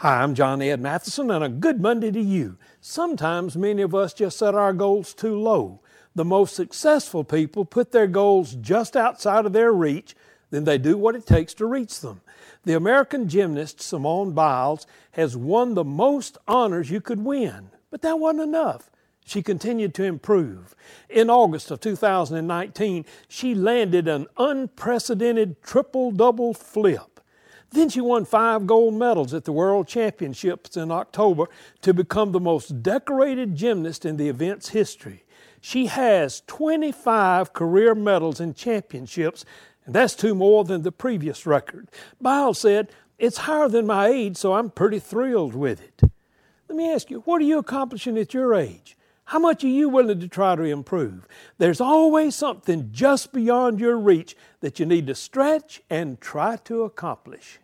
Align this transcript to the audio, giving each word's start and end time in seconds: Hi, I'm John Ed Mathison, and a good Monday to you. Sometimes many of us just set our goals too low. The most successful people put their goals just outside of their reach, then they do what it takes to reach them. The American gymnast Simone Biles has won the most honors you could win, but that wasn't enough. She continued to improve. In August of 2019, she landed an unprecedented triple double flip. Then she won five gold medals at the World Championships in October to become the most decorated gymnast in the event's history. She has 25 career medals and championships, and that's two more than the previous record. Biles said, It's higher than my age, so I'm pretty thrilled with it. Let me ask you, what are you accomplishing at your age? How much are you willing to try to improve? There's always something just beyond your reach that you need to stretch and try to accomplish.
Hi, 0.00 0.22
I'm 0.22 0.34
John 0.34 0.62
Ed 0.62 0.80
Mathison, 0.80 1.30
and 1.30 1.44
a 1.44 1.50
good 1.50 1.78
Monday 1.78 2.10
to 2.10 2.20
you. 2.22 2.56
Sometimes 2.80 3.54
many 3.54 3.82
of 3.82 3.94
us 3.94 4.14
just 4.14 4.38
set 4.38 4.54
our 4.54 4.72
goals 4.72 5.12
too 5.12 5.38
low. 5.38 5.82
The 6.14 6.24
most 6.24 6.56
successful 6.56 7.22
people 7.22 7.66
put 7.66 7.92
their 7.92 8.06
goals 8.06 8.54
just 8.54 8.96
outside 8.96 9.44
of 9.44 9.52
their 9.52 9.74
reach, 9.74 10.16
then 10.48 10.64
they 10.64 10.78
do 10.78 10.96
what 10.96 11.16
it 11.16 11.26
takes 11.26 11.52
to 11.52 11.66
reach 11.66 12.00
them. 12.00 12.22
The 12.64 12.72
American 12.72 13.28
gymnast 13.28 13.82
Simone 13.82 14.32
Biles 14.32 14.86
has 15.10 15.36
won 15.36 15.74
the 15.74 15.84
most 15.84 16.38
honors 16.48 16.90
you 16.90 17.02
could 17.02 17.22
win, 17.22 17.68
but 17.90 18.00
that 18.00 18.18
wasn't 18.18 18.44
enough. 18.44 18.90
She 19.26 19.42
continued 19.42 19.92
to 19.96 20.04
improve. 20.04 20.74
In 21.10 21.28
August 21.28 21.70
of 21.70 21.80
2019, 21.80 23.04
she 23.28 23.54
landed 23.54 24.08
an 24.08 24.28
unprecedented 24.38 25.62
triple 25.62 26.10
double 26.10 26.54
flip. 26.54 27.09
Then 27.70 27.88
she 27.88 28.00
won 28.00 28.24
five 28.24 28.66
gold 28.66 28.94
medals 28.94 29.32
at 29.32 29.44
the 29.44 29.52
World 29.52 29.86
Championships 29.86 30.76
in 30.76 30.90
October 30.90 31.46
to 31.82 31.94
become 31.94 32.32
the 32.32 32.40
most 32.40 32.82
decorated 32.82 33.54
gymnast 33.54 34.04
in 34.04 34.16
the 34.16 34.28
event's 34.28 34.70
history. 34.70 35.24
She 35.60 35.86
has 35.86 36.42
25 36.46 37.52
career 37.52 37.94
medals 37.94 38.40
and 38.40 38.56
championships, 38.56 39.44
and 39.84 39.94
that's 39.94 40.14
two 40.14 40.34
more 40.34 40.64
than 40.64 40.82
the 40.82 40.92
previous 40.92 41.46
record. 41.46 41.88
Biles 42.20 42.58
said, 42.58 42.90
It's 43.18 43.38
higher 43.38 43.68
than 43.68 43.86
my 43.86 44.08
age, 44.08 44.36
so 44.36 44.54
I'm 44.54 44.70
pretty 44.70 44.98
thrilled 44.98 45.54
with 45.54 45.80
it. 45.80 46.10
Let 46.68 46.76
me 46.76 46.92
ask 46.92 47.10
you, 47.10 47.20
what 47.20 47.40
are 47.42 47.44
you 47.44 47.58
accomplishing 47.58 48.16
at 48.18 48.34
your 48.34 48.54
age? 48.54 48.96
How 49.30 49.38
much 49.38 49.62
are 49.62 49.68
you 49.68 49.88
willing 49.88 50.18
to 50.18 50.26
try 50.26 50.56
to 50.56 50.64
improve? 50.64 51.24
There's 51.56 51.80
always 51.80 52.34
something 52.34 52.88
just 52.90 53.32
beyond 53.32 53.78
your 53.78 53.96
reach 53.96 54.34
that 54.58 54.80
you 54.80 54.86
need 54.86 55.06
to 55.06 55.14
stretch 55.14 55.80
and 55.88 56.20
try 56.20 56.56
to 56.64 56.82
accomplish. 56.82 57.60